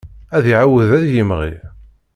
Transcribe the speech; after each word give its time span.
Ad 0.37 0.45
iɛawed 0.51 0.89
ad 0.97 1.01
d-yemɣi. 1.07 1.53